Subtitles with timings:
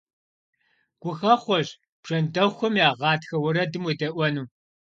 [1.01, 1.67] Гухэхъуэщ
[2.01, 4.45] бжэндэхъухэм я гъатхэ уэрэдым уедэӀуэну!